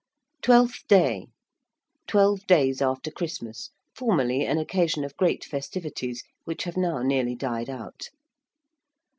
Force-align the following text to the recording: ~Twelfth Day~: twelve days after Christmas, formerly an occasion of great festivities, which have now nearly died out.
~Twelfth 0.41 0.87
Day~: 0.87 1.27
twelve 2.07 2.47
days 2.47 2.81
after 2.81 3.11
Christmas, 3.11 3.69
formerly 3.93 4.47
an 4.47 4.57
occasion 4.57 5.03
of 5.03 5.15
great 5.15 5.45
festivities, 5.45 6.23
which 6.43 6.63
have 6.63 6.75
now 6.75 7.03
nearly 7.03 7.35
died 7.35 7.69
out. 7.69 8.09